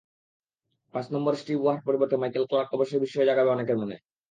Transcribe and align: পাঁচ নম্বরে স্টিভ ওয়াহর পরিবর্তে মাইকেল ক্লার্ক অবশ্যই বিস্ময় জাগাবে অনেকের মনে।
পাঁচ 0.93 1.05
নম্বরে 1.13 1.37
স্টিভ 1.37 1.57
ওয়াহর 1.61 1.85
পরিবর্তে 1.87 2.15
মাইকেল 2.21 2.43
ক্লার্ক 2.49 2.69
অবশ্যই 2.73 3.01
বিস্ময় 3.03 3.27
জাগাবে 3.29 3.49
অনেকের 3.49 3.77
মনে। 3.81 3.95